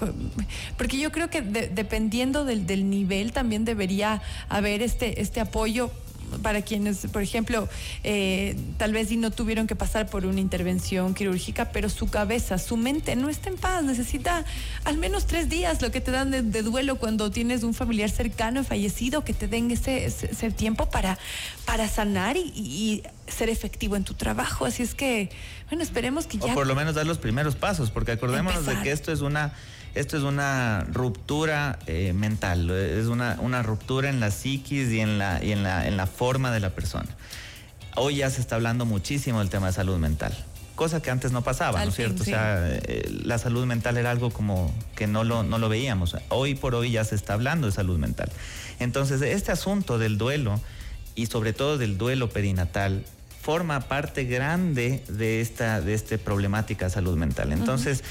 porque 0.78 0.98
yo 0.98 1.12
creo 1.12 1.30
que 1.30 1.42
dependiendo 1.42 2.46
del, 2.46 2.66
del 2.66 2.90
nivel 2.90 3.32
también 3.32 3.66
debería 3.66 4.22
haber 4.50 4.82
este, 4.82 5.22
este 5.22 5.40
apoyo 5.40 5.92
para 6.42 6.62
quienes, 6.62 7.08
por 7.08 7.22
ejemplo, 7.22 7.68
eh, 8.04 8.56
tal 8.78 8.94
vez 8.94 9.12
y 9.12 9.18
no 9.18 9.32
tuvieron 9.32 9.68
que 9.68 9.76
pasar 9.76 10.10
por 10.10 10.26
una 10.26 10.40
intervención 10.40 11.14
quirúrgica, 11.14 11.72
pero 11.72 11.90
su 11.90 12.08
cabeza, 12.08 12.58
su 12.58 12.78
mente 12.78 13.16
no 13.16 13.30
está 13.30 13.50
en 13.50 13.58
paz, 13.58 13.84
necesita 13.84 14.46
al 14.84 14.98
menos 14.98 15.26
tres 15.26 15.50
días 15.50 15.82
lo 15.82 15.92
que 15.92 16.02
te 16.02 16.12
dan 16.12 16.32
de, 16.32 16.64
duelo 16.64 16.98
cuando 16.98 17.32
tienes 17.32 17.64
un 17.64 17.74
familiar 17.74 18.10
cercano 18.10 18.64
fallecido, 18.64 19.24
que 19.24 19.34
te 19.34 19.48
den 19.48 19.72
ese, 19.72 20.06
ese, 20.06 20.52
tiempo 20.52 20.90
para, 20.90 21.18
para 21.66 21.88
sanar 21.88 22.38
y, 22.38 23.04
ser 23.28 23.50
efectivo 23.50 23.96
en 23.96 24.04
tu 24.04 24.14
trabajo. 24.14 24.66
Así 24.66 24.84
es 24.84 24.94
que, 24.94 25.30
bueno, 25.70 25.82
esperemos 25.82 26.28
que 26.28 26.38
ya... 26.38 26.52
O 26.52 26.54
por 26.54 26.68
lo 26.68 26.76
menos 26.76 26.94
dar 26.94 27.08
los 27.08 27.18
primeros 27.18 27.56
pasos, 27.56 27.90
porque 27.90 28.12
acordémonos 28.12 28.66
de 28.66 28.80
que 28.82 28.92
esto 28.92 29.12
es 29.12 29.22
una 29.22 29.54
esto 29.96 30.18
es 30.18 30.24
una 30.24 30.86
ruptura 30.92 31.80
eh, 31.86 32.14
mental, 32.14 32.70
es 32.70 33.08
una, 33.08 33.38
una, 33.40 33.62
ruptura 33.62 34.10
en 34.10 34.20
la 34.20 34.32
psiquis 34.32 34.90
y, 34.92 35.00
en 35.00 35.20
la, 35.20 35.44
y 35.44 35.52
en, 35.52 35.64
la, 35.64 35.88
en 35.88 35.98
la 35.98 36.08
forma 36.08 36.52
de 36.52 36.60
la 36.60 36.72
persona. 36.72 37.10
Hoy 37.96 38.18
ya 38.18 38.30
se 38.30 38.42
está 38.42 38.56
hablando 38.56 38.86
muchísimo 38.86 39.40
del 39.40 39.50
tema 39.50 39.68
de 39.68 39.74
salud 39.74 39.98
mental, 39.98 40.36
cosa 40.76 41.02
que 41.02 41.12
antes 41.12 41.32
no 41.32 41.44
pasaba, 41.44 41.84
¿no 41.84 41.90
es 41.90 41.96
cierto? 41.96 42.24
O 42.24 42.26
sea, 42.26 42.60
eh, 42.68 43.08
la 43.24 43.38
salud 43.38 43.66
mental 43.66 43.98
era 43.98 44.10
algo 44.10 44.32
como 44.32 44.74
que 44.96 45.06
no 45.06 45.24
lo, 45.24 45.44
no 45.44 45.60
lo 45.60 45.70
veíamos. 45.70 46.16
Hoy 46.30 46.56
por 46.56 46.74
hoy 46.74 46.92
ya 46.92 47.04
se 47.04 47.14
está 47.14 47.34
hablando 47.34 47.68
de 47.68 47.74
salud 47.74 48.00
mental. 48.00 48.32
Entonces, 48.80 49.22
este 49.22 49.52
asunto 49.52 50.00
del 50.00 50.18
duelo 50.18 50.60
y 51.16 51.28
sobre 51.28 51.54
todo 51.54 51.78
del 51.78 52.00
duelo 52.00 52.30
perinatal 52.30 53.06
forma 53.44 53.82
parte 53.82 54.24
grande 54.24 55.04
de 55.10 55.42
esta 55.42 55.82
de 55.82 55.94
este 55.94 56.18
problemática 56.18 56.86
de 56.86 56.92
salud 56.92 57.18
mental. 57.18 57.52
Entonces, 57.52 58.04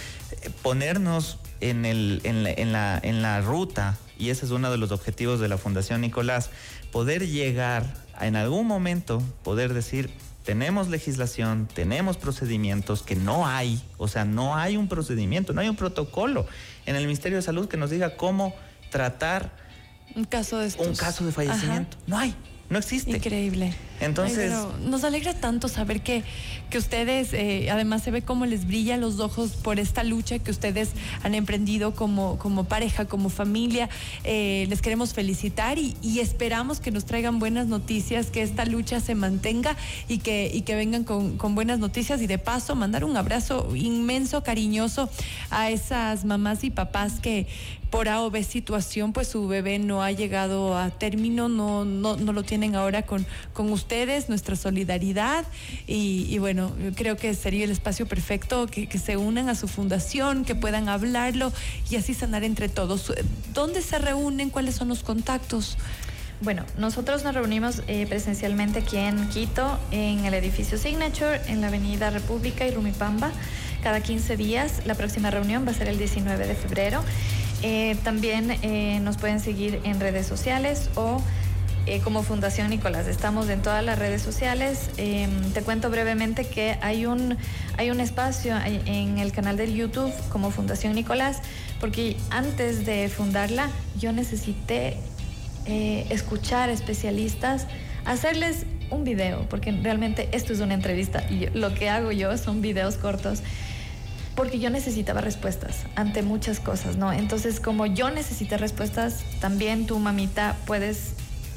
eh, 0.42 0.50
ponernos 0.62 1.38
en, 1.62 1.86
el, 1.86 2.20
en, 2.24 2.42
la, 2.42 2.50
en, 2.50 2.72
la, 2.72 3.00
en 3.02 3.22
la 3.22 3.40
ruta, 3.40 3.96
y 4.18 4.30
ese 4.30 4.44
es 4.44 4.50
uno 4.50 4.70
de 4.70 4.76
los 4.76 4.90
objetivos 4.90 5.40
de 5.40 5.48
la 5.48 5.56
Fundación 5.56 6.00
Nicolás, 6.00 6.50
poder 6.90 7.28
llegar 7.28 7.94
a, 8.14 8.26
en 8.26 8.36
algún 8.36 8.66
momento, 8.66 9.22
poder 9.42 9.72
decir, 9.72 10.10
tenemos 10.44 10.88
legislación, 10.88 11.68
tenemos 11.72 12.16
procedimientos 12.16 13.02
que 13.02 13.14
no 13.14 13.46
hay, 13.46 13.80
o 13.96 14.08
sea, 14.08 14.24
no 14.24 14.56
hay 14.56 14.76
un 14.76 14.88
procedimiento, 14.88 15.52
no 15.52 15.60
hay 15.60 15.68
un 15.68 15.76
protocolo 15.76 16.46
en 16.84 16.96
el 16.96 17.04
Ministerio 17.04 17.38
de 17.38 17.42
Salud 17.42 17.68
que 17.68 17.76
nos 17.76 17.90
diga 17.90 18.16
cómo 18.16 18.54
tratar 18.90 19.52
un 20.14 20.24
caso 20.24 20.58
de, 20.58 20.70
un 20.78 20.94
caso 20.94 21.24
de 21.24 21.32
fallecimiento. 21.32 21.96
No 22.06 22.18
hay 22.18 22.34
no 22.72 22.78
existe. 22.78 23.10
Increíble. 23.10 23.74
Entonces. 24.00 24.52
nos 24.84 25.04
alegra 25.04 25.34
tanto 25.34 25.68
saber 25.68 26.00
que, 26.00 26.24
que 26.70 26.78
ustedes, 26.78 27.32
eh, 27.32 27.68
además 27.70 28.02
se 28.02 28.10
ve 28.10 28.22
cómo 28.22 28.46
les 28.46 28.66
brillan 28.66 29.00
los 29.00 29.20
ojos 29.20 29.52
por 29.52 29.78
esta 29.78 30.02
lucha 30.02 30.40
que 30.40 30.50
ustedes 30.50 30.90
han 31.22 31.36
emprendido 31.36 31.94
como, 31.94 32.38
como 32.38 32.64
pareja, 32.64 33.04
como 33.04 33.28
familia. 33.28 33.88
Eh, 34.24 34.66
les 34.68 34.82
queremos 34.82 35.12
felicitar 35.12 35.78
y, 35.78 35.94
esperamos 36.18 36.80
que 36.80 36.90
nos 36.90 37.04
traigan 37.04 37.38
buenas 37.38 37.66
noticias, 37.66 38.30
que 38.30 38.42
esta 38.42 38.64
lucha 38.64 39.00
se 39.00 39.14
mantenga 39.14 39.76
y 40.08 40.18
que, 40.18 40.50
y 40.52 40.62
que 40.62 40.74
vengan 40.74 41.04
con, 41.04 41.36
con 41.36 41.54
buenas 41.54 41.78
noticias 41.78 42.22
y 42.22 42.26
de 42.26 42.38
paso 42.38 42.74
mandar 42.74 43.04
un 43.04 43.16
abrazo 43.16 43.68
inmenso, 43.76 44.42
cariñoso 44.42 45.10
a 45.50 45.70
esas 45.70 46.24
mamás 46.24 46.64
y 46.64 46.70
papás 46.70 47.20
que, 47.20 47.46
por 47.92 48.08
A 48.08 48.22
o 48.22 48.30
B 48.30 48.42
situación, 48.42 49.12
pues 49.12 49.28
su 49.28 49.46
bebé 49.46 49.78
no 49.78 50.02
ha 50.02 50.10
llegado 50.12 50.78
a 50.78 50.88
término, 50.88 51.50
no, 51.50 51.84
no, 51.84 52.16
no 52.16 52.32
lo 52.32 52.42
tienen 52.42 52.74
ahora 52.74 53.02
con, 53.02 53.26
con 53.52 53.70
ustedes, 53.70 54.30
nuestra 54.30 54.56
solidaridad 54.56 55.44
y, 55.86 56.38
bueno, 56.38 56.72
creo 56.96 57.18
que 57.18 57.34
sería 57.34 57.64
el 57.64 57.70
espacio 57.70 58.06
perfecto 58.06 58.66
que, 58.66 58.88
que, 58.88 58.98
se 58.98 59.18
unan 59.18 59.50
a 59.50 59.54
su 59.54 59.68
fundación, 59.68 60.46
que 60.46 60.54
puedan 60.54 60.88
hablarlo 60.88 61.52
y 61.90 61.96
así 61.96 62.14
sanar 62.14 62.44
entre 62.44 62.70
todos. 62.70 63.12
¿Dónde 63.52 63.82
se 63.82 63.98
reúnen? 63.98 64.48
¿Cuáles 64.48 64.74
son 64.76 64.88
los 64.88 65.02
contactos? 65.02 65.76
Bueno, 66.40 66.64
nosotros 66.78 67.22
nos 67.24 67.34
reunimos 67.34 67.82
eh, 67.88 68.06
presencialmente 68.08 68.78
aquí 68.78 68.96
en 68.96 69.28
Quito, 69.28 69.78
en 69.90 70.24
el 70.24 70.32
edificio 70.32 70.78
Signature, 70.78 71.42
en 71.46 71.60
la 71.60 71.68
Avenida 71.68 72.08
República 72.08 72.66
y 72.66 72.70
Rumipamba, 72.70 73.30
cada 73.82 74.00
15 74.00 74.38
días. 74.38 74.86
La 74.86 74.94
próxima 74.94 75.30
reunión 75.30 75.66
va 75.66 75.72
a 75.72 75.74
ser 75.74 75.88
el 75.88 75.98
19 75.98 76.46
de 76.46 76.54
febrero. 76.54 77.04
Eh, 77.62 77.96
también 78.02 78.50
eh, 78.62 78.98
nos 79.00 79.16
pueden 79.16 79.38
seguir 79.38 79.80
en 79.84 80.00
redes 80.00 80.26
sociales 80.26 80.90
o 80.96 81.22
eh, 81.86 82.00
como 82.00 82.22
Fundación 82.24 82.70
Nicolás. 82.70 83.06
Estamos 83.06 83.48
en 83.48 83.62
todas 83.62 83.84
las 83.84 83.98
redes 83.98 84.20
sociales. 84.22 84.90
te 84.96 85.62
cuento 85.62 85.90
brevemente 85.90 86.44
que 86.44 86.76
hay 86.80 87.06
un, 87.06 87.36
hay 87.76 87.90
un 87.90 88.00
espacio 88.00 88.56
en 88.64 89.18
el 89.18 89.32
canal 89.32 89.56
de 89.56 89.72
YouTube 89.72 90.12
como 90.30 90.50
Fundación 90.50 90.94
Nicolás, 90.94 91.40
porque 91.80 92.16
antes 92.30 92.84
de 92.84 93.08
fundarla 93.08 93.68
yo 93.98 94.12
necesité 94.12 94.96
escuchar 95.66 96.70
especialistas, 96.70 97.66
hacerles 98.04 98.66
un 98.90 99.04
video, 99.04 99.46
porque 99.48 99.72
realmente 99.72 100.28
esto 100.32 100.52
es 100.52 100.60
una 100.60 100.74
entrevista 100.74 101.24
y 101.30 101.46
lo 101.54 101.74
que 101.74 101.88
hago 101.88 102.12
yo 102.12 102.36
son 102.36 102.60
videos 102.60 102.96
cortos 102.96 103.42
porque 104.34 104.58
yo 104.58 104.70
necesitaba 104.70 105.20
respuestas 105.20 105.84
ante 105.94 106.22
muchas 106.22 106.60
cosas, 106.60 106.96
¿no? 106.96 107.12
Entonces, 107.12 107.60
como 107.60 107.86
yo 107.86 108.10
necesité 108.10 108.56
respuestas, 108.56 109.24
también 109.40 109.86
tu 109.86 109.98
mamita 109.98 110.56
puedes 110.66 111.14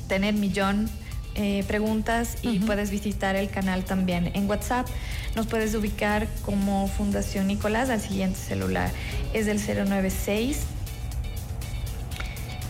tener 0.07 0.33
millón 0.33 0.89
eh, 1.35 1.65
preguntas 1.67 2.37
y 2.43 2.59
puedes 2.59 2.91
visitar 2.91 3.35
el 3.35 3.49
canal 3.49 3.83
también 3.83 4.31
en 4.35 4.49
WhatsApp. 4.49 4.87
Nos 5.35 5.47
puedes 5.47 5.75
ubicar 5.75 6.27
como 6.43 6.87
Fundación 6.87 7.47
Nicolás 7.47 7.89
al 7.89 7.99
siguiente 7.99 8.39
celular. 8.39 8.89
Es 9.33 9.47
el 9.47 9.57
096 9.57 10.61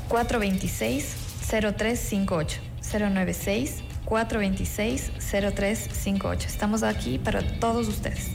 426 0.07 1.15
0358. 1.47 2.59
096 2.91 3.83
426 4.05 5.11
0358. 5.19 6.47
Estamos 6.47 6.83
aquí 6.83 7.19
para 7.19 7.41
todos 7.59 7.87
ustedes. 7.87 8.31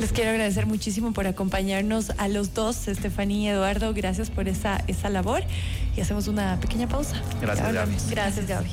Les 0.00 0.12
quiero 0.12 0.30
agradecer 0.30 0.66
muchísimo 0.66 1.12
por 1.12 1.26
acompañarnos 1.26 2.12
a 2.18 2.28
los 2.28 2.54
dos, 2.54 2.86
Estefanía 2.86 3.50
y 3.50 3.54
Eduardo. 3.54 3.92
Gracias 3.94 4.30
por 4.30 4.46
esa, 4.46 4.84
esa 4.86 5.08
labor. 5.08 5.42
Y 5.96 6.00
hacemos 6.00 6.28
una 6.28 6.60
pequeña 6.60 6.88
pausa. 6.88 7.20
Gracias, 7.40 7.72
Gaby. 7.72 7.96
Gracias, 8.10 8.46
Gaby. 8.46 8.70